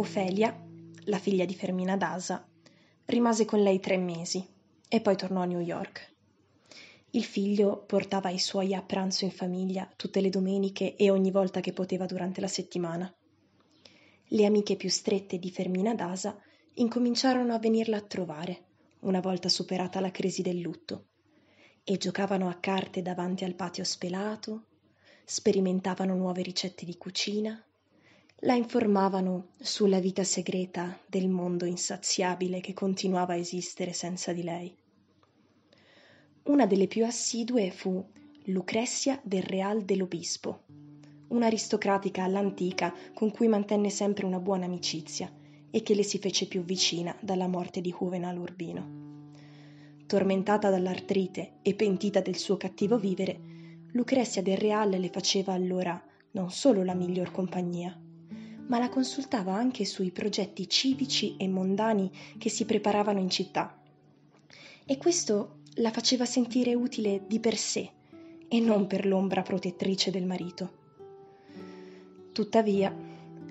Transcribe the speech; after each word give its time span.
Ofelia, 0.00 0.58
la 1.04 1.18
figlia 1.18 1.44
di 1.44 1.54
Fermina 1.54 1.94
Dasa, 1.94 2.48
rimase 3.04 3.44
con 3.44 3.62
lei 3.62 3.80
tre 3.80 3.98
mesi 3.98 4.42
e 4.88 5.00
poi 5.02 5.14
tornò 5.14 5.42
a 5.42 5.44
New 5.44 5.60
York. 5.60 6.14
Il 7.10 7.22
figlio 7.22 7.84
portava 7.84 8.30
i 8.30 8.38
suoi 8.38 8.74
a 8.74 8.80
pranzo 8.80 9.26
in 9.26 9.30
famiglia 9.30 9.86
tutte 9.96 10.22
le 10.22 10.30
domeniche 10.30 10.96
e 10.96 11.10
ogni 11.10 11.30
volta 11.30 11.60
che 11.60 11.74
poteva 11.74 12.06
durante 12.06 12.40
la 12.40 12.46
settimana. 12.46 13.14
Le 14.28 14.46
amiche 14.46 14.76
più 14.76 14.88
strette 14.88 15.38
di 15.38 15.50
Fermina 15.50 15.94
Dasa 15.94 16.34
incominciarono 16.76 17.52
a 17.52 17.58
venirla 17.58 17.98
a 17.98 18.02
trovare, 18.02 18.68
una 19.00 19.20
volta 19.20 19.50
superata 19.50 20.00
la 20.00 20.10
crisi 20.10 20.40
del 20.40 20.60
lutto, 20.60 21.08
e 21.84 21.98
giocavano 21.98 22.48
a 22.48 22.54
carte 22.54 23.02
davanti 23.02 23.44
al 23.44 23.54
patio 23.54 23.84
spelato, 23.84 24.68
sperimentavano 25.26 26.14
nuove 26.14 26.40
ricette 26.40 26.86
di 26.86 26.96
cucina, 26.96 27.62
la 28.44 28.54
informavano 28.54 29.48
sulla 29.60 30.00
vita 30.00 30.24
segreta 30.24 30.98
del 31.06 31.28
mondo 31.28 31.66
insaziabile 31.66 32.60
che 32.60 32.72
continuava 32.72 33.34
a 33.34 33.36
esistere 33.36 33.92
senza 33.92 34.32
di 34.32 34.42
lei. 34.42 34.74
Una 36.44 36.64
delle 36.64 36.86
più 36.86 37.04
assidue 37.04 37.70
fu 37.70 38.02
Lucrezia 38.44 39.20
del 39.22 39.42
Real 39.42 39.82
dell'Obispo, 39.82 40.62
un'aristocratica 41.28 42.24
all'antica 42.24 42.94
con 43.12 43.30
cui 43.30 43.46
mantenne 43.46 43.90
sempre 43.90 44.24
una 44.24 44.40
buona 44.40 44.64
amicizia 44.64 45.30
e 45.70 45.82
che 45.82 45.94
le 45.94 46.02
si 46.02 46.18
fece 46.18 46.46
più 46.46 46.64
vicina 46.64 47.14
dalla 47.20 47.46
morte 47.46 47.82
di 47.82 47.94
Juvenal 47.96 48.38
Urbino. 48.38 48.98
Tormentata 50.06 50.70
dall'artrite 50.70 51.58
e 51.60 51.74
pentita 51.74 52.20
del 52.20 52.36
suo 52.36 52.56
cattivo 52.56 52.96
vivere, 52.96 53.38
Lucrezia 53.92 54.40
del 54.40 54.56
Real 54.56 54.88
le 54.88 55.10
faceva 55.10 55.52
allora 55.52 56.02
non 56.32 56.50
solo 56.50 56.82
la 56.82 56.94
miglior 56.94 57.32
compagnia, 57.32 57.99
ma 58.70 58.78
la 58.78 58.88
consultava 58.88 59.52
anche 59.52 59.84
sui 59.84 60.12
progetti 60.12 60.68
civici 60.68 61.36
e 61.36 61.48
mondani 61.48 62.08
che 62.38 62.48
si 62.48 62.64
preparavano 62.64 63.18
in 63.18 63.28
città. 63.28 63.76
E 64.86 64.96
questo 64.96 65.58
la 65.74 65.90
faceva 65.90 66.24
sentire 66.24 66.74
utile 66.74 67.24
di 67.26 67.40
per 67.40 67.56
sé 67.56 67.90
e 68.48 68.60
non 68.60 68.86
per 68.86 69.06
l'ombra 69.06 69.42
protettrice 69.42 70.12
del 70.12 70.24
marito. 70.24 70.78
Tuttavia, 72.32 72.96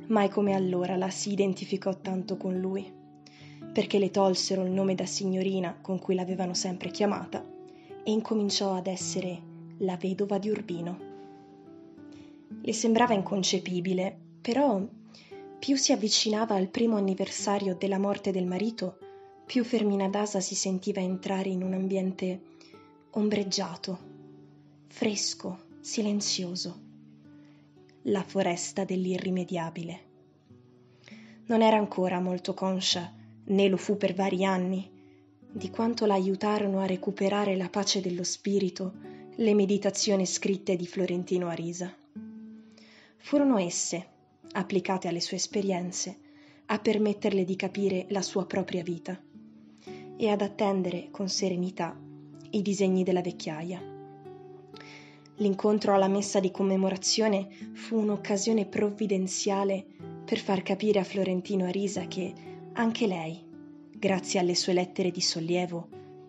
mai 0.08 0.30
come 0.30 0.54
allora 0.54 0.96
la 0.96 1.10
si 1.10 1.34
identificò 1.34 1.98
tanto 1.98 2.38
con 2.38 2.58
lui, 2.58 2.90
perché 3.74 4.00
le 4.00 4.12
tolsero 4.12 4.64
il 4.64 4.72
nome 4.72 4.96
da 4.96 5.06
signorina 5.06 5.78
con 5.82 6.00
cui 6.00 6.16
l'avevano 6.16 6.54
sempre 6.54 6.92
chiamata 6.92 7.46
e 8.06 8.12
incominciò 8.12 8.74
ad 8.74 8.88
essere 8.88 9.42
la 9.80 9.98
vedova 9.98 10.38
di 10.38 10.50
Urbino. 10.50 11.08
Le 12.62 12.74
sembrava 12.74 13.14
inconcepibile, 13.14 14.18
però 14.42 14.82
più 15.60 15.76
si 15.76 15.92
avvicinava 15.92 16.56
al 16.56 16.70
primo 16.70 16.96
anniversario 16.96 17.76
della 17.76 18.00
morte 18.00 18.32
del 18.32 18.46
marito, 18.46 18.98
più 19.46 19.66
Fermina 19.66 20.08
Dasa 20.08 20.40
si 20.40 20.56
sentiva 20.56 21.02
entrare 21.02 21.50
in 21.50 21.62
un 21.62 21.74
ambiente 21.74 22.42
ombreggiato, 23.12 24.00
fresco, 24.88 25.60
silenzioso, 25.82 26.80
la 28.04 28.24
foresta 28.24 28.86
dell'irrimediabile. 28.86 30.08
Non 31.48 31.62
era 31.62 31.78
ancora 31.78 32.22
molto 32.22 32.54
conscia, 32.54 33.14
né 33.46 33.68
lo 33.68 33.78
fu 33.78 33.98
per 33.98 34.14
vari 34.14 34.46
anni, 34.46 34.90
di 35.52 35.70
quanto 35.70 36.06
la 36.06 36.14
aiutarono 36.14 36.80
a 36.80 36.86
recuperare 36.86 37.58
la 37.58 37.70
pace 37.70 38.02
dello 38.02 38.24
spirito 38.24 38.94
le 39.36 39.54
meditazioni 39.54 40.26
scritte 40.26 40.76
di 40.76 40.86
Florentino 40.86 41.48
Arisa. 41.48 41.94
Furono 43.18 43.58
esse, 43.58 44.18
applicate 44.54 45.08
alle 45.08 45.22
sue 45.22 45.38
esperienze, 45.38 46.18
a 46.72 46.80
permetterle 46.80 47.44
di 47.44 47.56
capire 47.56 48.06
la 48.10 48.22
sua 48.22 48.46
propria 48.46 48.84
vita 48.84 49.20
e 50.18 50.30
ad 50.30 50.42
attendere 50.42 51.08
con 51.12 51.30
serenità 51.30 51.98
i 52.52 52.62
disegni 52.62 53.04
della 53.04 53.22
vecchiaia. 53.22 53.82
L'incontro 55.36 55.94
alla 55.94 56.08
messa 56.08 56.40
di 56.40 56.52
commemorazione 56.52 57.48
fu 57.74 57.98
un'occasione 57.98 58.66
provvidenziale 58.66 59.86
per 60.26 60.38
far 60.38 60.62
capire 60.62 61.00
a 61.00 61.04
Florentino 61.04 61.66
Arisa 61.66 62.08
che 62.08 62.34
anche 62.74 63.08
lei, 63.08 63.42
grazie 63.90 64.40
alle 64.40 64.56
sue 64.56 64.74
lettere 64.74 65.12
di 65.12 65.22
sollievo, 65.22 65.88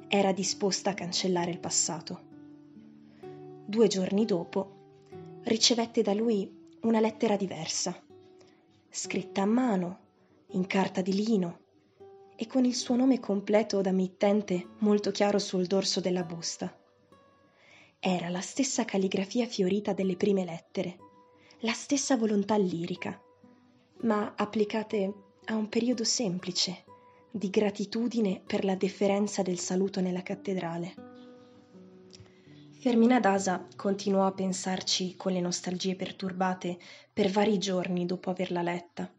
era 0.08 0.32
disposta 0.32 0.90
a 0.90 0.94
cancellare 0.94 1.50
il 1.50 1.58
passato. 1.58 2.20
Due 3.66 3.88
giorni 3.88 4.24
dopo 4.24 4.78
ricevette 5.42 6.02
da 6.02 6.14
lui 6.14 6.50
una 6.82 7.00
lettera 7.00 7.36
diversa 7.36 8.00
scritta 8.90 9.42
a 9.42 9.46
mano, 9.46 9.98
in 10.48 10.66
carta 10.66 11.00
di 11.00 11.14
lino 11.14 11.58
e 12.34 12.46
con 12.46 12.64
il 12.64 12.74
suo 12.74 12.96
nome 12.96 13.20
completo 13.20 13.80
da 13.80 13.92
mittente 13.92 14.70
molto 14.78 15.10
chiaro 15.12 15.38
sul 15.38 15.66
dorso 15.66 16.00
della 16.00 16.24
busta. 16.24 16.76
Era 18.00 18.28
la 18.28 18.40
stessa 18.40 18.84
calligrafia 18.84 19.46
fiorita 19.46 19.92
delle 19.92 20.16
prime 20.16 20.44
lettere, 20.44 20.98
la 21.60 21.72
stessa 21.72 22.16
volontà 22.16 22.56
lirica, 22.56 23.20
ma 24.02 24.32
applicate 24.34 25.12
a 25.44 25.54
un 25.54 25.68
periodo 25.68 26.02
semplice 26.04 26.84
di 27.30 27.48
gratitudine 27.48 28.42
per 28.44 28.64
la 28.64 28.74
deferenza 28.74 29.42
del 29.42 29.58
saluto 29.58 30.00
nella 30.00 30.22
cattedrale. 30.22 31.09
Fermina 32.80 33.20
Dasa 33.20 33.66
continuò 33.76 34.24
a 34.24 34.32
pensarci 34.32 35.14
con 35.14 35.32
le 35.32 35.40
nostalgie 35.40 35.96
perturbate 35.96 36.78
per 37.12 37.28
vari 37.28 37.58
giorni 37.58 38.06
dopo 38.06 38.30
averla 38.30 38.62
letta 38.62 39.12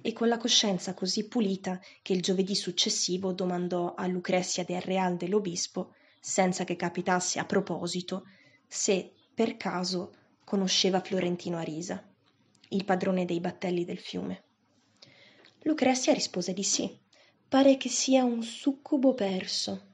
e 0.00 0.14
con 0.14 0.26
la 0.26 0.38
coscienza 0.38 0.94
così 0.94 1.28
pulita 1.28 1.78
che 2.00 2.14
il 2.14 2.22
giovedì 2.22 2.54
successivo 2.54 3.32
domandò 3.32 3.92
a 3.92 4.06
Lucrezia 4.06 4.64
del 4.64 4.80
Real 4.80 5.18
dell'Obispo, 5.18 5.92
senza 6.18 6.64
che 6.64 6.76
capitasse 6.76 7.38
a 7.38 7.44
proposito, 7.44 8.26
se 8.66 9.12
per 9.34 9.58
caso 9.58 10.14
conosceva 10.42 11.02
Florentino 11.02 11.58
Arisa, 11.58 12.02
il 12.70 12.86
padrone 12.86 13.26
dei 13.26 13.40
battelli 13.40 13.84
del 13.84 13.98
fiume. 13.98 14.44
Lucrezia 15.64 16.14
rispose 16.14 16.54
di 16.54 16.64
sì. 16.64 16.90
Pare 17.46 17.76
che 17.76 17.90
sia 17.90 18.24
un 18.24 18.42
succubo 18.42 19.12
perso 19.12 19.92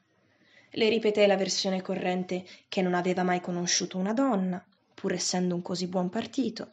le 0.73 0.89
ripeté 0.89 1.27
la 1.27 1.37
versione 1.37 1.83
corrente 1.83 2.45
che 2.69 2.83
non 2.83 2.95
aveva 2.95 3.23
mai 3.23 3.41
conosciuto 3.41 3.99
una 3.99 4.13
donna, 4.13 4.65
pur 4.95 5.13
essendo 5.13 5.55
un 5.55 5.63
così 5.63 5.87
buon 5.87 6.09
partito, 6.09 6.73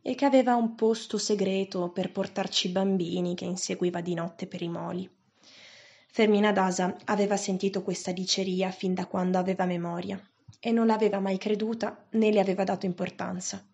e 0.00 0.14
che 0.14 0.24
aveva 0.24 0.54
un 0.54 0.74
posto 0.74 1.18
segreto 1.18 1.90
per 1.90 2.12
portarci 2.12 2.68
bambini 2.68 3.34
che 3.34 3.44
inseguiva 3.44 4.00
di 4.00 4.14
notte 4.14 4.46
per 4.46 4.62
i 4.62 4.68
moli. 4.68 5.10
Fermina 6.06 6.52
Dasa 6.52 6.96
aveva 7.06 7.36
sentito 7.36 7.82
questa 7.82 8.12
diceria 8.12 8.70
fin 8.70 8.94
da 8.94 9.06
quando 9.06 9.38
aveva 9.38 9.64
memoria 9.64 10.20
e 10.60 10.70
non 10.70 10.86
l'aveva 10.86 11.18
mai 11.18 11.38
creduta 11.38 12.06
né 12.10 12.30
le 12.30 12.38
aveva 12.38 12.64
dato 12.64 12.86
importanza. 12.86 13.66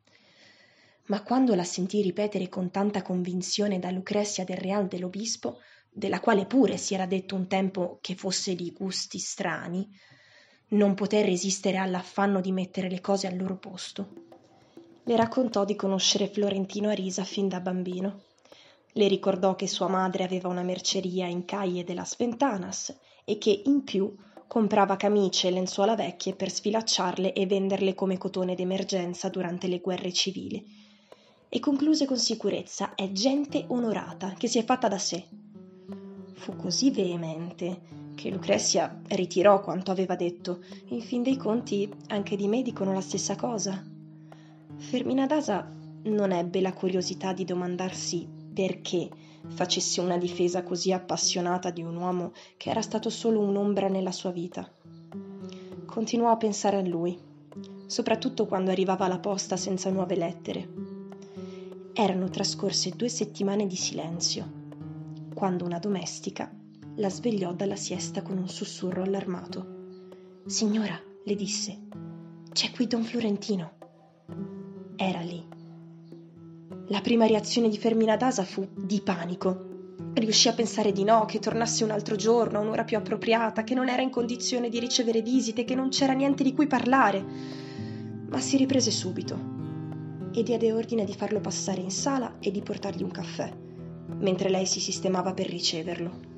Ma 1.06 1.22
quando 1.22 1.54
la 1.54 1.64
sentì 1.64 2.00
ripetere 2.00 2.48
con 2.48 2.70
tanta 2.70 3.02
convinzione 3.02 3.78
da 3.78 3.90
Lucrezia 3.90 4.44
del 4.44 4.56
Real 4.56 4.86
dell'Obispo, 4.86 5.58
della 5.92 6.20
quale 6.20 6.46
pure 6.46 6.76
si 6.76 6.94
era 6.94 7.06
detto 7.06 7.34
un 7.34 7.48
tempo 7.48 7.98
che 8.00 8.14
fosse 8.14 8.54
di 8.54 8.72
gusti 8.72 9.18
strani, 9.18 9.88
non 10.68 10.94
poté 10.94 11.22
resistere 11.22 11.78
all'affanno 11.78 12.40
di 12.40 12.52
mettere 12.52 12.88
le 12.88 13.00
cose 13.00 13.26
al 13.26 13.36
loro 13.36 13.56
posto. 13.56 14.28
Le 15.04 15.16
raccontò 15.16 15.64
di 15.64 15.74
conoscere 15.74 16.28
Florentino 16.28 16.88
Arisa 16.88 17.24
fin 17.24 17.48
da 17.48 17.60
bambino. 17.60 18.22
Le 18.92 19.08
ricordò 19.08 19.56
che 19.56 19.66
sua 19.66 19.88
madre 19.88 20.22
aveva 20.22 20.48
una 20.48 20.62
merceria 20.62 21.26
in 21.26 21.44
Caie 21.44 21.84
della 21.84 22.04
Sventanas 22.04 22.96
e 23.24 23.38
che 23.38 23.62
in 23.64 23.82
più 23.82 24.14
comprava 24.46 24.96
camicie 24.96 25.48
e 25.48 25.50
lenzuola 25.50 25.96
vecchie 25.96 26.34
per 26.34 26.50
sfilacciarle 26.50 27.32
e 27.32 27.46
venderle 27.46 27.94
come 27.94 28.18
cotone 28.18 28.54
d'emergenza 28.54 29.28
durante 29.28 29.66
le 29.66 29.80
guerre 29.80 30.12
civili. 30.12 30.64
E 31.48 31.58
concluse 31.58 32.04
con 32.04 32.18
sicurezza: 32.18 32.94
è 32.94 33.10
gente 33.10 33.64
onorata 33.68 34.34
che 34.34 34.46
si 34.46 34.58
è 34.58 34.64
fatta 34.64 34.86
da 34.86 34.98
sé 34.98 35.26
fu 36.40 36.56
così 36.56 36.90
veemente 36.90 37.80
che 38.14 38.30
Lucrezia 38.30 38.98
ritirò 39.08 39.60
quanto 39.60 39.90
aveva 39.90 40.16
detto. 40.16 40.60
In 40.86 41.02
fin 41.02 41.22
dei 41.22 41.36
conti, 41.36 41.88
anche 42.08 42.34
di 42.34 42.48
me 42.48 42.62
dicono 42.62 42.94
la 42.94 43.02
stessa 43.02 43.36
cosa. 43.36 43.84
Fermina 44.76 45.26
Dasa 45.26 45.70
non 46.04 46.32
ebbe 46.32 46.62
la 46.62 46.72
curiosità 46.72 47.34
di 47.34 47.44
domandarsi 47.44 48.26
perché 48.54 49.10
facesse 49.48 50.00
una 50.00 50.16
difesa 50.16 50.62
così 50.62 50.92
appassionata 50.92 51.70
di 51.70 51.82
un 51.82 51.96
uomo 51.96 52.32
che 52.56 52.70
era 52.70 52.80
stato 52.80 53.10
solo 53.10 53.40
un'ombra 53.40 53.88
nella 53.88 54.12
sua 54.12 54.30
vita. 54.30 54.66
Continuò 55.84 56.30
a 56.30 56.38
pensare 56.38 56.78
a 56.78 56.86
lui, 56.86 57.18
soprattutto 57.84 58.46
quando 58.46 58.70
arrivava 58.70 59.08
la 59.08 59.18
posta 59.18 59.58
senza 59.58 59.90
nuove 59.90 60.16
lettere. 60.16 60.68
Erano 61.92 62.30
trascorse 62.30 62.90
due 62.96 63.10
settimane 63.10 63.66
di 63.66 63.76
silenzio 63.76 64.59
quando 65.34 65.64
una 65.64 65.78
domestica 65.78 66.50
la 66.96 67.08
svegliò 67.08 67.52
dalla 67.52 67.76
siesta 67.76 68.22
con 68.22 68.38
un 68.38 68.48
sussurro 68.48 69.02
allarmato. 69.02 69.78
Signora, 70.46 70.98
le 71.24 71.34
disse, 71.34 71.78
c'è 72.52 72.70
qui 72.70 72.86
don 72.86 73.04
Florentino. 73.04 73.72
Era 74.96 75.20
lì. 75.20 75.42
La 76.88 77.00
prima 77.00 77.26
reazione 77.26 77.68
di 77.68 77.78
Fermina 77.78 78.16
Dasa 78.16 78.44
fu 78.44 78.66
di 78.74 79.00
panico. 79.00 79.68
Riuscì 80.14 80.48
a 80.48 80.52
pensare 80.54 80.92
di 80.92 81.04
no, 81.04 81.24
che 81.24 81.38
tornasse 81.38 81.84
un 81.84 81.90
altro 81.90 82.16
giorno, 82.16 82.60
un'ora 82.60 82.84
più 82.84 82.96
appropriata, 82.96 83.62
che 83.62 83.74
non 83.74 83.88
era 83.88 84.02
in 84.02 84.10
condizione 84.10 84.68
di 84.68 84.80
ricevere 84.80 85.22
visite, 85.22 85.64
che 85.64 85.74
non 85.74 85.90
c'era 85.90 86.12
niente 86.12 86.42
di 86.42 86.52
cui 86.52 86.66
parlare. 86.66 87.24
Ma 88.28 88.40
si 88.40 88.56
riprese 88.56 88.90
subito 88.90 89.58
e 90.32 90.42
diede 90.42 90.72
ordine 90.72 91.04
di 91.04 91.14
farlo 91.14 91.40
passare 91.40 91.80
in 91.80 91.90
sala 91.90 92.38
e 92.40 92.50
di 92.50 92.60
portargli 92.60 93.02
un 93.02 93.10
caffè, 93.10 93.52
mentre 94.18 94.48
lei 94.48 94.66
si 94.66 94.80
sistemava 94.80 95.32
per 95.32 95.48
riceverlo. 95.48 96.28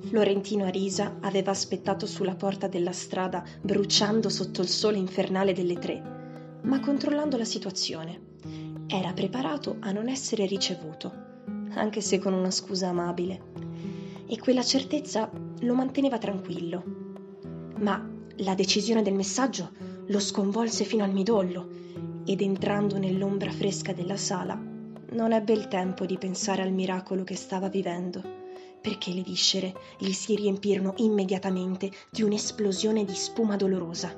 Florentino 0.00 0.64
Arisa 0.64 1.16
aveva 1.20 1.50
aspettato 1.50 2.06
sulla 2.06 2.34
porta 2.34 2.68
della 2.68 2.92
strada, 2.92 3.42
bruciando 3.60 4.28
sotto 4.28 4.60
il 4.60 4.68
sole 4.68 4.98
infernale 4.98 5.52
delle 5.52 5.78
tre, 5.78 6.02
ma 6.62 6.80
controllando 6.80 7.36
la 7.36 7.44
situazione. 7.44 8.32
Era 8.86 9.12
preparato 9.12 9.76
a 9.80 9.92
non 9.92 10.08
essere 10.08 10.46
ricevuto 10.46 11.24
anche 11.74 12.00
se 12.00 12.18
con 12.18 12.32
una 12.32 12.50
scusa 12.50 12.88
amabile. 12.88 13.52
E 14.26 14.38
quella 14.38 14.62
certezza 14.62 15.30
lo 15.60 15.74
manteneva 15.74 16.18
tranquillo. 16.18 16.82
Ma 17.78 18.08
la 18.36 18.54
decisione 18.54 19.02
del 19.02 19.14
messaggio 19.14 19.72
lo 20.06 20.20
sconvolse 20.20 20.84
fino 20.84 21.04
al 21.04 21.12
midollo 21.12 21.68
ed 22.24 22.40
entrando 22.40 22.98
nell'ombra 22.98 23.50
fresca 23.50 23.92
della 23.92 24.16
sala 24.16 24.72
non 25.14 25.32
ebbe 25.32 25.52
il 25.52 25.68
tempo 25.68 26.06
di 26.06 26.18
pensare 26.18 26.62
al 26.62 26.72
miracolo 26.72 27.24
che 27.24 27.36
stava 27.36 27.68
vivendo, 27.68 28.22
perché 28.80 29.12
le 29.12 29.22
viscere 29.22 29.72
gli 29.98 30.12
si 30.12 30.34
riempirono 30.34 30.94
immediatamente 30.98 31.90
di 32.10 32.22
un'esplosione 32.22 33.04
di 33.04 33.14
spuma 33.14 33.56
dolorosa. 33.56 34.14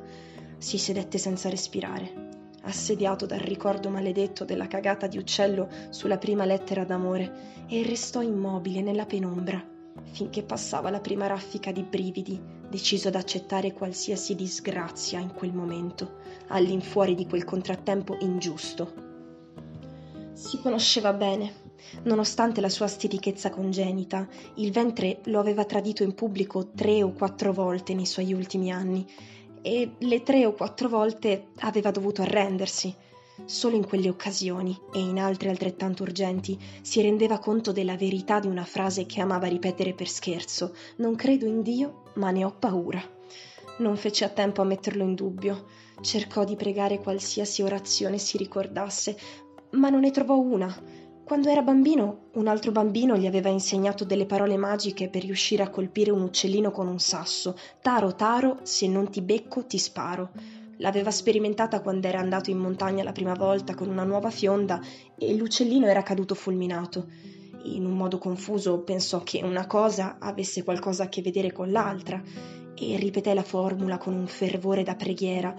Si 0.59 0.79
sedette 0.79 1.19
senza 1.19 1.49
respirare 1.49 2.25
assediato 2.67 3.27
dal 3.27 3.39
ricordo 3.39 3.91
maledetto 3.91 4.45
della 4.45 4.67
cagata 4.67 5.07
di 5.07 5.19
uccello 5.19 5.69
sulla 5.91 6.19
prima 6.19 6.45
lettera 6.45 6.85
d'amore, 6.85 7.65
e 7.69 7.85
restò 7.85 8.23
immobile 8.23 8.83
nella 8.83 9.07
penombra 9.07 9.75
finché 10.13 10.43
passava 10.43 10.91
la 10.91 11.01
prima 11.01 11.27
raffica 11.27 11.73
di 11.73 11.83
brividi, 11.83 12.41
deciso 12.69 13.09
ad 13.09 13.15
accettare 13.15 13.73
qualsiasi 13.73 14.35
disgrazia 14.35 15.19
in 15.21 15.33
quel 15.33 15.53
momento, 15.53 16.17
all'infuori 16.49 17.15
di 17.15 17.27
quel 17.27 17.45
contrattempo 17.45 18.17
ingiusto. 18.21 19.06
Si 20.37 20.61
conosceva 20.61 21.15
bene. 21.15 21.65
Nonostante 22.03 22.61
la 22.61 22.69
sua 22.69 22.89
stitichezza 22.89 23.49
congenita, 23.49 24.29
il 24.57 24.71
ventre 24.71 25.21
lo 25.25 25.41
aveva 25.41 25.65
tradito 25.65 26.03
in 26.03 26.15
pubblico 26.15 26.73
tre 26.75 27.03
o 27.03 27.13
quattro 27.13 27.55
volte 27.55 27.95
nei 27.95 28.05
suoi 28.05 28.35
ultimi 28.35 28.71
anni 28.71 29.07
e 29.63 29.93
le 29.97 30.23
tre 30.23 30.45
o 30.45 30.53
quattro 30.53 30.91
volte 30.91 31.47
aveva 31.61 31.91
dovuto 31.91 32.21
arrendersi. 32.21 32.95
Solo 33.47 33.77
in 33.77 33.87
quelle 33.87 34.11
occasioni 34.11 34.79
e 34.93 34.99
in 34.99 35.19
altre 35.19 35.49
altrettanto 35.49 36.03
urgenti 36.03 36.59
si 36.83 37.01
rendeva 37.01 37.39
conto 37.39 37.73
della 37.73 37.97
verità 37.97 38.39
di 38.39 38.47
una 38.47 38.65
frase 38.65 39.07
che 39.07 39.23
amava 39.23 39.47
ripetere 39.47 39.95
per 39.95 40.09
scherzo: 40.09 40.75
Non 40.97 41.17
credo 41.17 41.47
in 41.47 41.63
Dio, 41.63 42.03
ma 42.17 42.31
ne 42.31 42.45
ho 42.45 42.53
paura. 42.53 43.03
Non 43.79 43.97
fece 43.97 44.27
a 44.27 44.29
tempo 44.29 44.61
a 44.61 44.67
metterlo 44.67 45.03
in 45.03 45.15
dubbio. 45.15 45.65
Cercò 46.01 46.45
di 46.45 46.57
pregare 46.57 47.01
qualsiasi 47.01 47.63
orazione 47.63 48.19
si 48.19 48.37
ricordasse, 48.37 49.17
ma 49.77 49.89
non 49.89 50.01
ne 50.01 50.11
trovò 50.11 50.39
una 50.39 50.75
quando 51.27 51.49
era 51.49 51.61
bambino, 51.61 52.29
un 52.35 52.47
altro 52.47 52.71
bambino 52.71 53.17
gli 53.17 53.27
aveva 53.27 53.49
insegnato 53.49 54.05
delle 54.05 54.27
parole 54.27 54.57
magiche 54.57 55.09
per 55.09 55.25
riuscire 55.25 55.65
a 55.65 55.71
colpire 55.71 56.13
un 56.13 56.23
uccellino 56.23 56.71
con 56.71 56.87
un 56.87 57.01
sasso. 57.01 57.57
Taro, 57.83 58.15
taro, 58.15 58.61
se 58.63 58.87
non 58.87 59.11
ti 59.11 59.23
becco 59.23 59.67
ti 59.67 59.77
sparo. 59.77 60.31
L'aveva 60.77 61.11
sperimentata 61.11 61.81
quando 61.81 62.07
era 62.07 62.21
andato 62.21 62.51
in 62.51 62.59
montagna 62.59 63.03
la 63.03 63.11
prima 63.11 63.35
volta 63.35 63.75
con 63.75 63.89
una 63.89 64.05
nuova 64.05 64.31
fionda 64.31 64.81
e 65.19 65.35
l'uccellino 65.35 65.89
era 65.89 66.05
caduto 66.05 66.37
fulminato. 66.37 67.09
In 67.65 67.85
un 67.85 67.97
modo 67.97 68.19
confuso 68.19 68.83
pensò 68.83 69.25
che 69.25 69.41
una 69.43 69.67
cosa 69.67 70.19
avesse 70.21 70.63
qualcosa 70.63 71.03
a 71.03 71.09
che 71.09 71.23
vedere 71.23 71.51
con 71.51 71.73
l'altra 71.73 72.23
e 72.79 72.97
ripeté 72.99 73.35
la 73.35 73.43
formula 73.43 73.99
con 73.99 74.15
un 74.15 74.29
fervore 74.29 74.85
da 74.85 74.95
preghiera, 74.95 75.53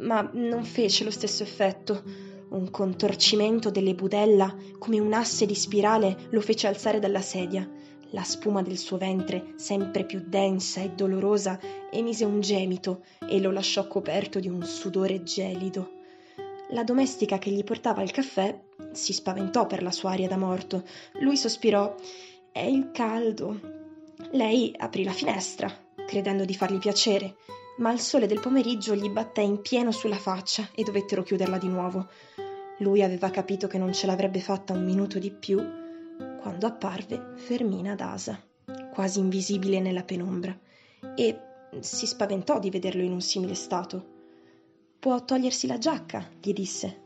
ma 0.00 0.28
non 0.34 0.64
fece 0.64 1.02
lo 1.02 1.10
stesso 1.10 1.42
effetto 1.42 2.33
un 2.54 2.70
contorcimento 2.70 3.70
delle 3.70 3.94
budella 3.94 4.54
come 4.78 5.00
un 5.00 5.12
asse 5.12 5.44
di 5.44 5.54
spirale 5.54 6.28
lo 6.30 6.40
fece 6.40 6.66
alzare 6.66 7.00
dalla 7.00 7.20
sedia. 7.20 7.68
La 8.10 8.22
spuma 8.22 8.62
del 8.62 8.78
suo 8.78 8.96
ventre, 8.96 9.54
sempre 9.56 10.04
più 10.04 10.22
densa 10.24 10.80
e 10.80 10.90
dolorosa, 10.90 11.58
emise 11.90 12.24
un 12.24 12.40
gemito 12.40 13.02
e 13.28 13.40
lo 13.40 13.50
lasciò 13.50 13.88
coperto 13.88 14.38
di 14.38 14.48
un 14.48 14.62
sudore 14.62 15.24
gelido. 15.24 16.02
La 16.70 16.84
domestica 16.84 17.38
che 17.38 17.50
gli 17.50 17.64
portava 17.64 18.02
il 18.02 18.12
caffè 18.12 18.56
si 18.92 19.12
spaventò 19.12 19.66
per 19.66 19.82
la 19.82 19.90
sua 19.90 20.12
aria 20.12 20.28
da 20.28 20.36
morto. 20.36 20.84
Lui 21.20 21.36
sospirò: 21.36 21.92
È 22.52 22.62
il 22.62 22.90
caldo. 22.92 23.82
Lei 24.30 24.72
aprì 24.76 25.02
la 25.02 25.12
finestra, 25.12 25.70
credendo 26.06 26.44
di 26.44 26.54
fargli 26.54 26.78
piacere, 26.78 27.34
ma 27.78 27.92
il 27.92 27.98
sole 27.98 28.26
del 28.26 28.40
pomeriggio 28.40 28.94
gli 28.94 29.10
batté 29.10 29.40
in 29.40 29.60
pieno 29.60 29.90
sulla 29.90 30.16
faccia 30.16 30.68
e 30.72 30.84
dovettero 30.84 31.24
chiuderla 31.24 31.58
di 31.58 31.68
nuovo. 31.68 32.08
Lui 32.78 33.02
aveva 33.02 33.30
capito 33.30 33.68
che 33.68 33.78
non 33.78 33.92
ce 33.92 34.06
l'avrebbe 34.06 34.40
fatta 34.40 34.72
un 34.72 34.84
minuto 34.84 35.20
di 35.20 35.30
più 35.30 35.62
quando 36.40 36.66
apparve 36.66 37.34
Fermina 37.36 37.94
d'Asa, 37.94 38.42
quasi 38.92 39.20
invisibile 39.20 39.80
nella 39.80 40.02
penombra, 40.02 40.58
e 41.14 41.38
si 41.78 42.06
spaventò 42.06 42.58
di 42.58 42.70
vederlo 42.70 43.02
in 43.02 43.12
un 43.12 43.20
simile 43.20 43.54
stato. 43.54 44.12
Può 44.98 45.24
togliersi 45.24 45.68
la 45.68 45.78
giacca, 45.78 46.28
gli 46.40 46.52
disse. 46.52 47.02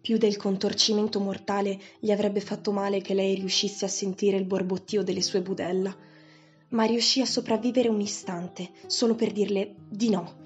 Più 0.00 0.16
del 0.16 0.36
contorcimento 0.36 1.20
mortale 1.20 1.78
gli 1.98 2.10
avrebbe 2.10 2.40
fatto 2.40 2.72
male 2.72 3.02
che 3.02 3.14
lei 3.14 3.34
riuscisse 3.34 3.84
a 3.84 3.88
sentire 3.88 4.38
il 4.38 4.44
borbottio 4.46 5.02
delle 5.02 5.22
sue 5.22 5.42
budella, 5.42 5.94
ma 6.70 6.84
riuscì 6.84 7.20
a 7.20 7.26
sopravvivere 7.26 7.88
un 7.88 8.00
istante, 8.00 8.70
solo 8.86 9.14
per 9.14 9.30
dirle 9.30 9.74
di 9.88 10.08
no, 10.08 10.36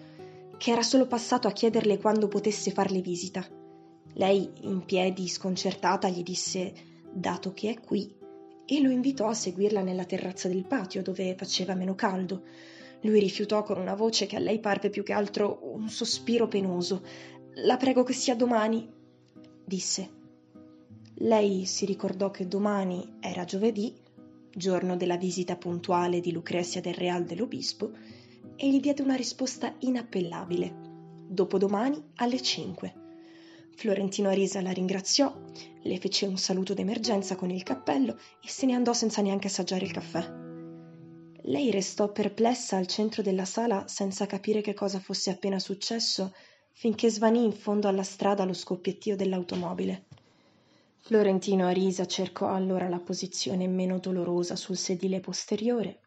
che 0.56 0.72
era 0.72 0.82
solo 0.82 1.06
passato 1.06 1.46
a 1.46 1.52
chiederle 1.52 1.98
quando 1.98 2.26
potesse 2.26 2.72
farle 2.72 3.00
visita 3.00 3.46
lei, 4.18 4.50
in 4.62 4.84
piedi, 4.84 5.28
sconcertata, 5.28 6.08
gli 6.08 6.24
disse 6.24 6.72
dato 7.12 7.52
che 7.52 7.70
è 7.70 7.80
qui 7.80 8.12
e 8.64 8.80
lo 8.80 8.90
invitò 8.90 9.28
a 9.28 9.34
seguirla 9.34 9.80
nella 9.80 10.04
terrazza 10.04 10.48
del 10.48 10.66
patio 10.66 11.02
dove 11.02 11.36
faceva 11.36 11.74
meno 11.74 11.94
caldo. 11.94 12.42
Lui 13.02 13.20
rifiutò 13.20 13.62
con 13.62 13.78
una 13.78 13.94
voce 13.94 14.26
che 14.26 14.34
a 14.34 14.40
lei 14.40 14.58
parve 14.58 14.90
più 14.90 15.04
che 15.04 15.12
altro 15.12 15.60
un 15.62 15.88
sospiro 15.88 16.48
penoso. 16.48 17.04
La 17.62 17.76
prego 17.76 18.02
che 18.02 18.12
sia 18.12 18.34
domani, 18.34 18.90
disse. 19.64 20.10
Lei 21.20 21.64
si 21.64 21.86
ricordò 21.86 22.32
che 22.32 22.48
domani 22.48 23.18
era 23.20 23.44
giovedì, 23.44 23.94
giorno 24.52 24.96
della 24.96 25.16
visita 25.16 25.54
puntuale 25.54 26.18
di 26.18 26.32
Lucrezia 26.32 26.80
del 26.80 26.94
Real 26.94 27.24
dell'Obispo, 27.24 27.92
e 28.56 28.68
gli 28.68 28.80
diede 28.80 29.02
una 29.02 29.14
risposta 29.14 29.76
inappellabile. 29.78 30.74
Dopodomani 31.28 32.02
alle 32.16 32.42
cinque. 32.42 33.06
Florentino 33.78 34.28
Arisa 34.28 34.60
la 34.60 34.72
ringraziò, 34.72 35.32
le 35.82 35.98
fece 36.00 36.26
un 36.26 36.36
saluto 36.36 36.74
d'emergenza 36.74 37.36
con 37.36 37.48
il 37.48 37.62
cappello 37.62 38.18
e 38.44 38.48
se 38.48 38.66
ne 38.66 38.74
andò 38.74 38.92
senza 38.92 39.22
neanche 39.22 39.46
assaggiare 39.46 39.84
il 39.84 39.92
caffè. 39.92 40.28
Lei 41.42 41.70
restò 41.70 42.10
perplessa 42.10 42.76
al 42.76 42.88
centro 42.88 43.22
della 43.22 43.44
sala 43.44 43.86
senza 43.86 44.26
capire 44.26 44.62
che 44.62 44.74
cosa 44.74 44.98
fosse 44.98 45.30
appena 45.30 45.60
successo, 45.60 46.34
finché 46.72 47.08
svanì 47.08 47.44
in 47.44 47.52
fondo 47.52 47.86
alla 47.86 48.02
strada 48.02 48.44
lo 48.44 48.52
scoppiettio 48.52 49.14
dell'automobile. 49.14 50.06
Florentino 50.96 51.68
Arisa 51.68 52.04
cercò 52.04 52.52
allora 52.52 52.88
la 52.88 52.98
posizione 52.98 53.68
meno 53.68 54.00
dolorosa 54.00 54.56
sul 54.56 54.76
sedile 54.76 55.20
posteriore, 55.20 56.00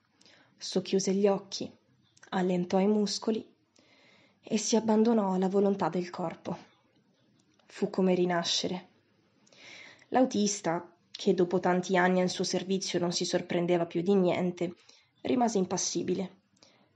socchiuse 0.57 1.13
gli 1.13 1.25
occhi, 1.25 1.71
allentò 2.31 2.79
i 2.79 2.87
muscoli 2.87 3.49
e 4.43 4.57
si 4.57 4.75
abbandonò 4.75 5.35
alla 5.35 5.47
volontà 5.47 5.87
del 5.87 6.09
corpo 6.09 6.70
fu 7.71 7.89
come 7.89 8.13
rinascere. 8.13 8.89
L'autista, 10.09 10.93
che 11.09 11.33
dopo 11.33 11.61
tanti 11.61 11.95
anni 11.95 12.19
al 12.19 12.29
suo 12.29 12.43
servizio 12.43 12.99
non 12.99 13.13
si 13.13 13.23
sorprendeva 13.23 13.85
più 13.85 14.01
di 14.01 14.13
niente, 14.13 14.75
rimase 15.21 15.57
impassibile. 15.57 16.39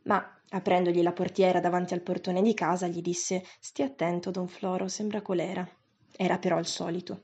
Ma, 0.03 0.37
aprendogli 0.49 1.01
la 1.01 1.13
portiera 1.13 1.61
davanti 1.61 1.93
al 1.93 2.01
portone 2.01 2.41
di 2.41 2.53
casa, 2.53 2.87
gli 2.87 3.01
disse 3.01 3.45
Stia 3.61 3.85
attento, 3.85 4.31
don 4.31 4.49
Floro, 4.49 4.89
sembra 4.89 5.21
colera. 5.21 5.67
Era 6.11 6.37
però 6.39 6.59
il 6.59 6.67
solito. 6.67 7.23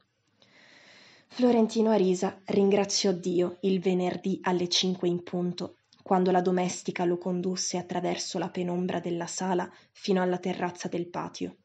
Florentino 1.28 1.92
Arisa 1.92 2.42
ringraziò 2.46 3.12
Dio 3.12 3.58
il 3.62 3.82
venerdì 3.82 4.40
alle 4.44 4.70
cinque 4.70 5.10
in 5.10 5.24
punto, 5.24 5.76
quando 6.02 6.32
la 6.32 6.42
domestica 6.42 7.04
lo 7.04 7.18
condusse 7.18 7.78
attraverso 7.78 8.38
la 8.40 8.50
penombra 8.50 9.02
della 9.02 9.28
sala 9.28 9.70
fino 9.92 10.22
alla 10.22 10.38
terrazza 10.38 10.88
del 10.88 11.10
patio. 11.10 11.58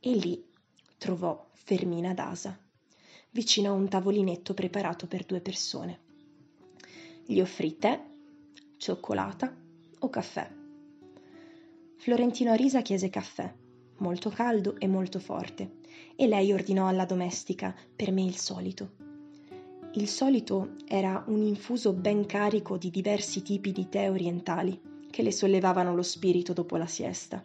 E 0.00 0.14
lì 0.14 0.50
trovò 1.02 1.48
Fermina 1.50 2.14
d'Asa, 2.14 2.56
vicino 3.30 3.70
a 3.70 3.72
un 3.72 3.88
tavolinetto 3.88 4.54
preparato 4.54 5.08
per 5.08 5.24
due 5.24 5.40
persone. 5.40 5.98
Gli 7.26 7.40
offrì 7.40 7.76
tè, 7.76 8.00
cioccolata 8.76 9.52
o 9.98 10.08
caffè. 10.08 10.48
Florentino 11.96 12.52
Arisa 12.52 12.82
chiese 12.82 13.10
caffè, 13.10 13.52
molto 13.96 14.30
caldo 14.30 14.78
e 14.78 14.86
molto 14.86 15.18
forte, 15.18 15.78
e 16.14 16.28
lei 16.28 16.52
ordinò 16.52 16.86
alla 16.86 17.04
domestica 17.04 17.74
per 17.96 18.12
me 18.12 18.22
il 18.22 18.36
solito. 18.36 18.92
Il 19.94 20.06
solito 20.06 20.76
era 20.86 21.24
un 21.26 21.42
infuso 21.42 21.92
ben 21.92 22.26
carico 22.26 22.76
di 22.76 22.90
diversi 22.90 23.42
tipi 23.42 23.72
di 23.72 23.88
tè 23.88 24.08
orientali 24.08 24.80
che 25.10 25.22
le 25.22 25.32
sollevavano 25.32 25.96
lo 25.96 26.02
spirito 26.02 26.52
dopo 26.52 26.76
la 26.76 26.86
siesta. 26.86 27.42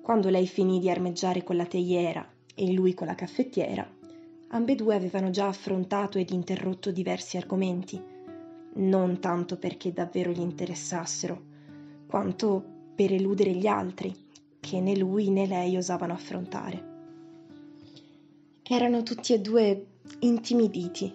Quando 0.00 0.28
lei 0.28 0.46
finì 0.46 0.78
di 0.78 0.88
armeggiare 0.88 1.42
con 1.42 1.56
la 1.56 1.66
teiera 1.66 2.33
e 2.54 2.72
lui 2.72 2.94
con 2.94 3.06
la 3.06 3.14
caffettiera, 3.14 3.88
ambedue 4.48 4.94
avevano 4.94 5.30
già 5.30 5.48
affrontato 5.48 6.18
ed 6.18 6.30
interrotto 6.30 6.90
diversi 6.90 7.36
argomenti, 7.36 8.00
non 8.74 9.20
tanto 9.20 9.56
perché 9.58 9.92
davvero 9.92 10.30
gli 10.30 10.40
interessassero, 10.40 11.42
quanto 12.06 12.64
per 12.94 13.12
eludere 13.12 13.52
gli 13.52 13.66
altri, 13.66 14.14
che 14.60 14.80
né 14.80 14.96
lui 14.96 15.30
né 15.30 15.46
lei 15.46 15.76
osavano 15.76 16.12
affrontare. 16.12 16.92
Erano 18.62 19.02
tutti 19.02 19.32
e 19.34 19.40
due 19.40 19.86
intimiditi, 20.20 21.12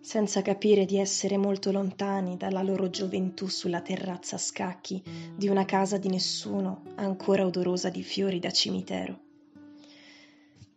senza 0.00 0.40
capire 0.40 0.84
di 0.84 0.98
essere 0.98 1.36
molto 1.36 1.70
lontani 1.72 2.36
dalla 2.36 2.62
loro 2.62 2.90
gioventù 2.90 3.48
sulla 3.48 3.80
terrazza 3.80 4.36
a 4.36 4.38
scacchi 4.38 5.02
di 5.34 5.48
una 5.48 5.64
casa 5.64 5.98
di 5.98 6.08
nessuno 6.08 6.82
ancora 6.94 7.44
odorosa 7.44 7.88
di 7.88 8.02
fiori 8.02 8.38
da 8.38 8.50
cimitero. 8.50 9.25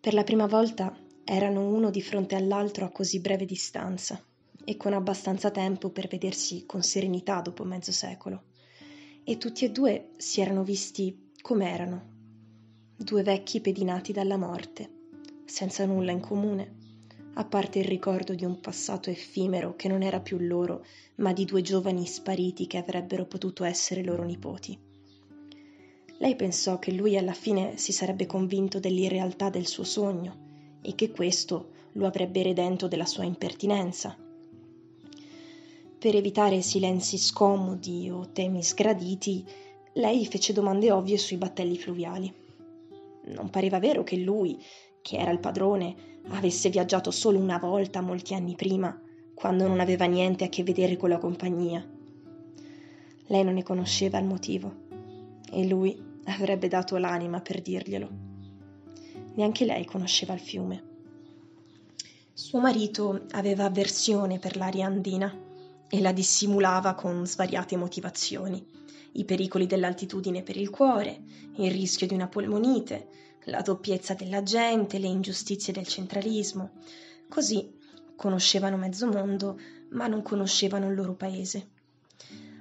Per 0.10 0.18
la 0.18 0.24
prima 0.24 0.48
volta 0.48 0.98
erano 1.24 1.68
uno 1.68 1.92
di 1.92 2.02
fronte 2.02 2.34
all'altro 2.34 2.84
a 2.84 2.90
così 2.90 3.20
breve 3.20 3.46
distanza 3.46 4.20
e 4.66 4.76
con 4.76 4.94
abbastanza 4.94 5.52
tempo 5.52 5.92
per 5.92 6.08
vedersi 6.08 6.66
con 6.66 6.82
serenità 6.82 7.42
dopo 7.42 7.64
mezzo 7.64 7.92
secolo. 7.92 8.46
E 9.24 9.38
tutti 9.38 9.66
e 9.66 9.70
due 9.70 10.14
si 10.18 10.42
erano 10.42 10.64
visti 10.64 11.30
com'erano, 11.40 12.10
due 12.98 13.22
vecchi 13.22 13.62
pedinati 13.62 14.12
dalla 14.12 14.38
morte, 14.38 14.90
senza 15.46 15.86
nulla 15.86 16.12
in 16.12 16.22
comune, 16.22 16.78
a 17.36 17.46
parte 17.46 17.78
il 17.78 17.86
ricordo 17.86 18.34
di 18.34 18.46
un 18.46 18.60
passato 18.60 19.12
effimero 19.12 19.76
che 19.76 19.90
non 19.90 20.02
era 20.02 20.22
più 20.22 20.40
loro, 20.40 20.84
ma 21.18 21.34
di 21.34 21.46
due 21.46 21.62
giovani 21.62 22.08
spariti 22.08 22.66
che 22.66 22.78
avrebbero 22.78 23.28
potuto 23.28 23.64
essere 23.64 24.04
loro 24.04 24.24
nipoti. 24.24 24.89
Lei 26.22 26.36
pensò 26.36 26.80
che 26.80 26.92
lui 26.92 27.16
alla 27.18 27.32
fine 27.32 27.78
si 27.78 27.94
sarebbe 27.94 28.26
convinto 28.26 28.78
dell'irrealtà 28.82 29.50
del 29.50 29.66
suo 29.66 29.86
sogno 29.86 30.78
e 30.82 30.94
che 30.94 31.12
questo 31.12 31.70
lo 31.94 32.06
avrebbe 32.06 32.44
redento 32.44 32.90
della 32.90 33.06
sua 33.06 33.24
impertinenza. 33.24 34.18
Per 35.98 36.16
evitare 36.16 36.62
silenzi 36.62 37.18
scomodi 37.18 38.10
o 38.10 38.32
temi 38.34 38.62
sgraditi, 38.62 39.46
lei 39.94 40.26
fece 40.26 40.52
domande 40.52 40.92
ovvie 40.92 41.18
sui 41.18 41.38
battelli 41.38 41.78
fluviali. 41.78 42.34
Non 43.28 43.50
pareva 43.50 43.80
vero 43.80 44.04
che 44.04 44.18
lui, 44.18 44.62
che 45.02 45.16
era 45.16 45.32
il 45.32 45.40
padrone, 45.40 45.96
avesse 46.32 46.70
viaggiato 46.70 47.12
solo 47.12 47.40
una 47.40 47.60
volta 47.60 48.02
molti 48.02 48.34
anni 48.34 48.56
prima, 48.56 49.02
quando 49.34 49.68
non 49.68 49.80
aveva 49.80 50.04
niente 50.04 50.44
a 50.44 50.50
che 50.50 50.64
vedere 50.64 50.98
con 50.98 51.08
la 51.08 51.18
compagnia. 51.18 51.82
Lei 53.28 53.44
non 53.46 53.54
ne 53.54 53.64
conosceva 53.64 54.20
il 54.20 54.26
motivo 54.26 54.88
e 55.52 55.66
lui 55.66 56.08
avrebbe 56.26 56.68
dato 56.68 56.98
l'anima 56.98 57.42
per 57.42 57.62
dirglielo 57.62 58.30
neanche 59.40 59.64
lei 59.66 59.86
conosceva 59.86 60.34
il 60.34 60.40
fiume. 60.40 60.84
Suo 62.34 62.60
marito 62.60 63.26
aveva 63.32 63.66
avversione 63.66 64.38
per 64.38 64.58
l'aria 64.58 64.86
andina 64.86 65.34
e 65.88 66.02
la 66.02 66.12
dissimulava 66.12 66.94
con 66.94 67.26
svariate 67.26 67.78
motivazioni. 67.78 68.66
I 69.14 69.26
pericoli 69.26 69.66
dell'altitudine 69.66 70.44
per 70.44 70.58
il 70.58 70.70
cuore, 70.70 71.22
il 71.56 71.72
rischio 71.72 72.06
di 72.06 72.14
una 72.14 72.28
polmonite, 72.28 73.08
la 73.46 73.62
doppiezza 73.62 74.14
della 74.14 74.44
gente, 74.44 75.00
le 75.00 75.08
ingiustizie 75.08 75.74
del 75.74 75.88
centralismo. 75.88 76.72
Così 77.28 77.78
conoscevano 78.16 78.78
mezzo 78.78 79.08
mondo, 79.08 79.58
ma 79.92 80.08
non 80.08 80.22
conoscevano 80.22 80.90
il 80.90 80.96
loro 80.96 81.16
paese. 81.16 81.70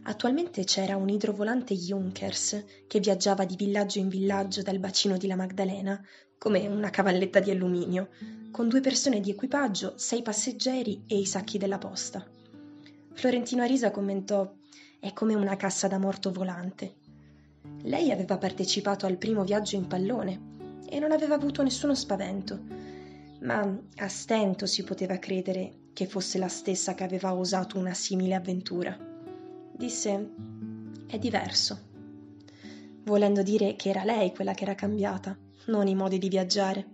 Attualmente 0.09 0.65
c'era 0.65 0.97
un 0.97 1.11
idrovolante 1.11 1.75
Junkers 1.75 2.65
che 2.87 2.99
viaggiava 2.99 3.45
di 3.45 3.57
villaggio 3.57 3.99
in 3.99 4.09
villaggio 4.09 4.63
dal 4.63 4.79
bacino 4.79 5.19
di 5.19 5.27
La 5.27 5.37
Maddalena 5.37 6.03
come 6.39 6.67
una 6.67 6.89
cavalletta 6.89 7.41
di 7.41 7.51
alluminio, 7.51 8.09
con 8.51 8.69
due 8.69 8.81
persone 8.81 9.21
di 9.21 9.29
equipaggio, 9.29 9.99
sei 9.99 10.23
passeggeri 10.23 11.05
e 11.07 11.19
i 11.19 11.27
sacchi 11.27 11.59
della 11.59 11.77
posta. 11.77 12.27
Florentino 13.13 13.63
Arisa 13.63 13.91
commentò 13.91 14.51
è 14.99 15.13
come 15.13 15.35
una 15.35 15.57
cassa 15.57 15.89
da 15.89 15.99
morto 15.99 16.33
volante. 16.33 16.95
Lei 17.83 18.11
aveva 18.11 18.39
partecipato 18.39 19.05
al 19.05 19.19
primo 19.19 19.45
viaggio 19.45 19.77
in 19.77 19.89
pallone 19.89 20.87
e 20.89 20.99
non 21.01 21.13
aveva 21.13 21.35
avuto 21.35 21.63
nessuno 21.63 21.95
spavento, 21.95 22.59
ma 23.43 23.79
a 23.97 24.09
stento 24.09 24.65
si 24.65 24.85
poteva 24.85 25.19
credere 25.19 25.91
che 25.93 26.07
fosse 26.07 26.39
la 26.39 26.49
stessa 26.49 26.95
che 26.95 27.05
aveva 27.05 27.35
osato 27.35 27.79
una 27.79 27.93
simile 27.93 28.37
avventura 28.37 29.17
disse 29.79 30.31
è 31.07 31.19
diverso, 31.19 31.79
volendo 33.05 33.43
dire 33.43 33.77
che 33.77 33.91
era 33.91 34.03
lei 34.03 34.35
quella 34.35 34.53
che 34.53 34.65
era 34.65 34.75
cambiata, 34.75 35.39
non 35.67 35.87
i 35.87 35.95
modi 35.95 36.19
di 36.19 36.29
viaggiare. 36.29 36.87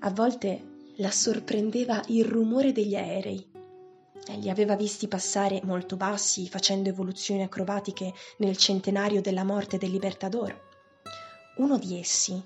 A 0.00 0.10
volte 0.10 0.74
la 0.96 1.10
sorprendeva 1.10 2.02
il 2.08 2.26
rumore 2.26 2.72
degli 2.72 2.94
aerei. 2.94 3.54
Li 4.38 4.50
aveva 4.50 4.76
visti 4.76 5.08
passare 5.08 5.62
molto 5.64 5.96
bassi, 5.96 6.46
facendo 6.46 6.90
evoluzioni 6.90 7.42
acrobatiche 7.42 8.12
nel 8.38 8.58
centenario 8.58 9.22
della 9.22 9.44
morte 9.44 9.78
del 9.78 9.90
Libertador. 9.90 10.54
Uno 11.56 11.78
di 11.78 11.98
essi, 11.98 12.38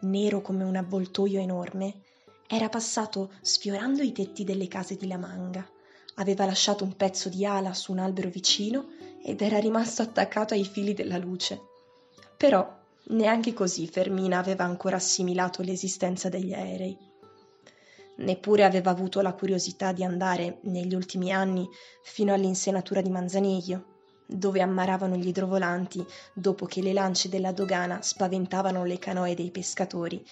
nero 0.00 0.42
come 0.42 0.64
un 0.64 0.76
avvoltoio 0.76 1.40
enorme, 1.40 2.02
era 2.46 2.68
passato 2.68 3.32
sfiorando 3.40 4.02
i 4.02 4.12
tetti 4.12 4.44
delle 4.44 4.68
case 4.68 4.96
di 4.96 5.06
La 5.06 5.16
Manga 5.16 5.66
Aveva 6.20 6.44
lasciato 6.44 6.84
un 6.84 6.96
pezzo 6.96 7.30
di 7.30 7.46
ala 7.46 7.72
su 7.72 7.92
un 7.92 7.98
albero 7.98 8.28
vicino 8.28 8.88
ed 9.24 9.40
era 9.40 9.58
rimasto 9.58 10.02
attaccato 10.02 10.52
ai 10.52 10.64
fili 10.64 10.92
della 10.92 11.16
luce. 11.16 11.58
Però 12.36 12.78
neanche 13.08 13.54
così 13.54 13.86
Fermina 13.88 14.38
aveva 14.38 14.64
ancora 14.64 14.96
assimilato 14.96 15.62
l'esistenza 15.62 16.28
degli 16.28 16.52
aerei. 16.52 16.94
Neppure 18.18 18.64
aveva 18.64 18.90
avuto 18.90 19.22
la 19.22 19.32
curiosità 19.32 19.92
di 19.92 20.04
andare, 20.04 20.58
negli 20.64 20.94
ultimi 20.94 21.32
anni, 21.32 21.66
fino 22.02 22.34
all'insenatura 22.34 23.00
di 23.00 23.08
Manzaniglio, 23.08 23.84
dove 24.26 24.60
ammaravano 24.60 25.16
gli 25.16 25.28
idrovolanti 25.28 26.04
dopo 26.34 26.66
che 26.66 26.82
le 26.82 26.92
lance 26.92 27.30
della 27.30 27.52
dogana 27.52 28.02
spaventavano 28.02 28.84
le 28.84 28.98
canoe 28.98 29.34
dei 29.34 29.50
pescatori 29.50 30.22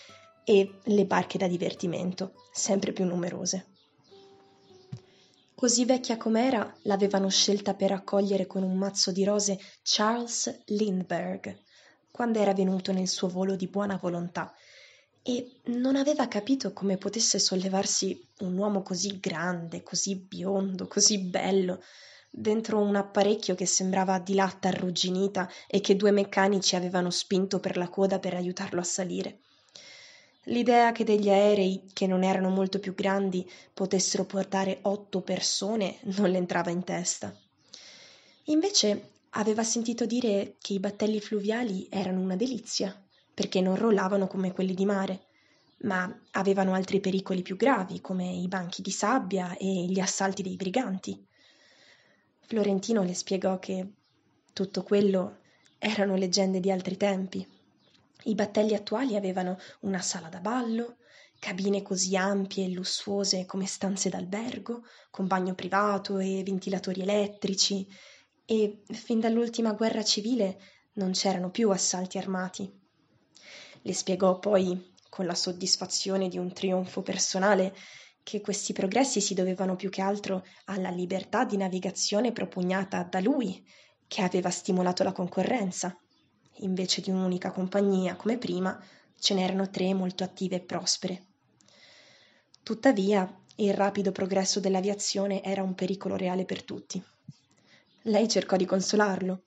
e 0.45 0.81
le 0.83 1.07
barche 1.07 1.39
da 1.39 1.49
divertimento, 1.49 2.35
sempre 2.53 2.93
più 2.93 3.07
numerose. 3.07 3.78
Così 5.59 5.85
vecchia 5.85 6.17
com'era, 6.17 6.73
l'avevano 6.83 7.29
scelta 7.29 7.75
per 7.75 7.91
accogliere 7.91 8.47
con 8.47 8.63
un 8.63 8.77
mazzo 8.77 9.11
di 9.11 9.25
rose 9.25 9.59
Charles 9.83 10.63
Lindbergh, 10.67 11.53
quando 12.13 12.39
era 12.39 12.55
venuto 12.55 12.93
nel 12.93 13.09
suo 13.09 13.27
volo 13.27 13.57
di 13.57 13.67
buona 13.67 13.99
volontà, 14.01 14.55
e 15.21 15.59
non 15.65 15.97
aveva 15.97 16.29
capito 16.29 16.73
come 16.73 16.97
potesse 16.97 17.41
sollevarsi 17.41 18.25
un 18.43 18.57
uomo 18.57 18.83
così 18.83 19.19
grande, 19.19 19.83
così 19.83 20.15
biondo, 20.15 20.87
così 20.87 21.19
bello, 21.19 21.83
dentro 22.31 22.79
un 22.79 22.95
apparecchio 22.95 23.57
che 23.57 23.67
sembrava 23.67 24.21
di 24.21 24.37
latta 24.37 24.69
arrugginita 24.69 25.51
e 25.67 25.81
che 25.81 25.97
due 25.97 26.13
meccanici 26.13 26.77
avevano 26.77 27.11
spinto 27.11 27.59
per 27.59 27.77
la 27.77 27.89
coda 27.89 28.21
per 28.21 28.35
aiutarlo 28.35 28.79
a 28.79 28.85
salire. 28.85 29.41
L'idea 30.45 30.93
che 30.93 31.05
degli 31.05 31.29
aerei, 31.29 31.91
che 31.93 32.07
non 32.07 32.23
erano 32.23 32.49
molto 32.49 32.79
più 32.79 32.95
grandi, 32.95 33.49
potessero 33.75 34.25
portare 34.25 34.79
otto 34.83 35.21
persone 35.21 35.99
non 36.17 36.31
le 36.31 36.39
entrava 36.39 36.71
in 36.71 36.85
testa. 36.85 37.37
Invece 38.45 39.11
aveva 39.31 39.63
sentito 39.63 40.07
dire 40.07 40.57
che 40.61 40.73
i 40.73 40.81
battelli 40.81 41.21
fluviali 41.21 41.87
erano 41.91 42.21
una 42.21 42.37
delizia, 42.37 42.99
perché 43.35 43.61
non 43.61 43.77
rollavano 43.77 44.27
come 44.27 44.53
quelli 44.53 44.75
di 44.75 44.87
mare, 44.87 45.27
ma 45.81 46.13
avevano 46.33 46.73
altri 46.73 46.99
pericoli 46.99 47.43
più 47.43 47.57
gravi, 47.57 48.01
come 48.01 48.33
i 48.33 48.49
banchi 48.49 48.83
di 48.83 48.91
sabbia 48.91 49.57
e 49.57 49.67
gli 49.67 50.01
assalti 50.01 50.43
dei 50.43 50.57
briganti. 50.57 51.27
Florentino 52.41 53.03
le 53.03 53.15
spiegò 53.15 53.59
che 53.59 53.87
tutto 54.53 54.83
quello 54.83 55.41
erano 55.79 56.17
leggende 56.17 56.59
di 56.59 56.71
altri 56.71 56.97
tempi, 56.97 57.47
i 58.29 58.35
battelli 58.35 58.75
attuali 58.75 59.17
avevano 59.17 59.59
una 59.81 60.01
sala 60.01 60.29
da 60.29 60.41
ballo, 60.41 60.97
cabine 61.39 61.83
così 61.83 62.15
ampie 62.17 62.67
e 62.67 62.71
lussuose 62.71 63.47
come 63.47 63.67
stanze 63.67 64.11
d'albergo, 64.11 64.85
con 65.11 65.27
bagno 65.27 65.55
privato 65.55 66.19
e 66.19 66.43
ventilatori 66.45 67.01
elettrici, 67.01 67.87
e 68.45 68.83
fin 68.91 69.21
dall'ultima 69.21 69.73
guerra 69.73 70.03
civile 70.03 70.61
non 70.95 71.13
c'erano 71.13 71.51
più 71.51 71.71
assalti 71.71 72.19
armati. 72.19 72.71
Le 73.83 73.95
spiegò 73.95 74.39
poi, 74.39 74.95
con 75.09 75.25
la 75.25 75.35
soddisfazione 75.35 76.29
di 76.29 76.39
un 76.39 76.53
trionfo 76.53 77.03
personale, 77.03 77.75
che 78.23 78.43
questi 78.43 78.75
progressi 78.75 79.23
si 79.23 79.33
dovevano 79.33 79.75
più 79.75 79.89
che 79.89 80.03
altro 80.03 80.45
alla 80.67 80.91
libertà 80.91 81.45
di 81.45 81.57
navigazione 81.57 82.33
propugnata 82.33 83.03
da 83.05 83.21
lui, 83.21 83.65
che 84.07 84.21
aveva 84.21 84.51
stimolato 84.51 85.03
la 85.03 85.13
concorrenza 85.13 85.99
invece 86.61 87.01
di 87.01 87.11
un'unica 87.11 87.51
compagnia 87.51 88.17
come 88.17 88.39
prima, 88.39 88.81
ce 89.19 89.35
n'erano 89.35 89.69
tre 89.71 89.93
molto 89.95 90.25
attive 90.25 90.57
e 90.57 90.61
prospere. 90.61 91.25
Tuttavia, 92.63 93.33
il 93.57 93.75
rapido 93.75 94.13
progresso 94.13 94.61
dell'aviazione 94.61 95.43
era 95.43 95.63
un 95.63 95.75
pericolo 95.75 96.17
reale 96.17 96.45
per 96.45 96.63
tutti. 96.63 97.03
Lei 98.03 98.29
cercò 98.29 98.57
di 98.57 98.65
consolarlo. 98.65 99.43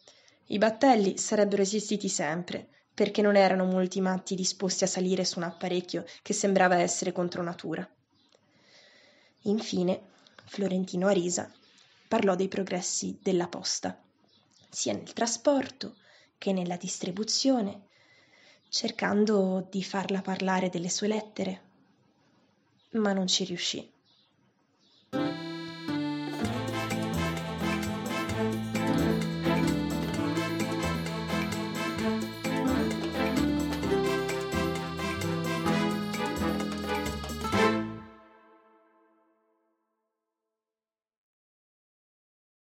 I 0.48 0.58
battelli 0.58 1.18
sarebbero 1.18 1.62
esistiti 1.62 2.10
sempre, 2.10 2.68
perché 2.94 3.22
non 3.22 3.36
erano 3.36 3.66
molti 3.66 4.02
matti 4.02 4.36
disposti 4.36 4.84
a 4.84 4.88
salire 4.88 5.24
su 5.24 5.40
un 5.40 5.46
apparecchio 5.46 6.04
che 6.22 6.34
sembrava 6.34 6.76
essere 6.76 7.12
contro 7.12 7.42
natura. 7.42 7.88
Infine, 9.44 10.02
Florentino 10.46 11.08
Arisa 11.08 11.50
parlò 12.08 12.36
dei 12.36 12.50
progressi 12.50 13.18
della 13.22 13.48
posta, 13.48 13.98
sia 14.70 14.94
nel 14.94 15.14
trasporto 15.14 15.96
che 16.42 16.54
nella 16.54 16.76
distribuzione, 16.76 17.90
cercando 18.68 19.68
di 19.70 19.84
farla 19.84 20.22
parlare 20.22 20.70
delle 20.70 20.90
sue 20.90 21.06
lettere, 21.06 21.62
ma 22.94 23.14
non 23.14 23.28
ci 23.28 23.44
riuscì. 23.44 23.88